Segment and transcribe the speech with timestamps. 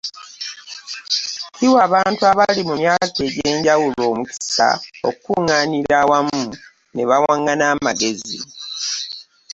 [1.55, 4.67] Kiwa abantu abali mu myaka egy’enjawulo omukisa
[5.07, 6.43] okukunganira awamu
[6.93, 8.37] ne bawanganna amagezi.